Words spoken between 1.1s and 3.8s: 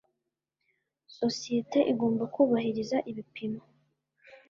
Sosiyete igomba kubahiriza ibipimo